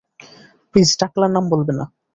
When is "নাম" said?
1.35-1.45